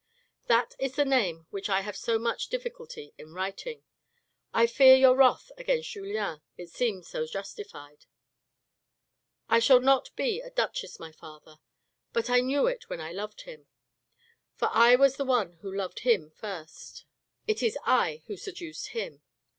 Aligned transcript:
That 0.47 0.75
is 0.79 0.95
the 0.95 1.05
name 1.05 1.45
which 1.51 1.69
I 1.69 1.81
have 1.81 1.95
so 1.95 2.17
much 2.17 2.47
difficulty 2.47 3.13
in 3.19 3.35
writing. 3.35 3.83
I 4.51 4.65
fear 4.65 4.95
your 4.95 5.15
wrath 5.15 5.51
against 5.59 5.91
Julien, 5.91 6.41
it 6.57 6.71
seems 6.71 7.07
so 7.07 7.27
justified. 7.27 8.07
I 9.47 9.59
shall 9.59 9.79
not 9.79 10.09
be 10.15 10.39
a 10.41 10.49
duchess, 10.49 10.99
my 10.99 11.11
father; 11.11 11.59
but 12.13 12.31
I 12.31 12.39
knew 12.39 12.65
it 12.65 12.89
when 12.89 12.99
I 12.99 13.11
loved 13.11 13.41
him; 13.41 13.67
for 14.55 14.69
I 14.73 14.95
was 14.95 15.17
the 15.17 15.23
one 15.23 15.53
who 15.61 15.71
loved 15.71 15.99
him 15.99 16.31
first, 16.31 17.05
it 17.45 17.61
was 17.61 17.77
I 17.85 18.23
who 18.25 18.37
seduced 18.37 18.87
him. 18.87 19.21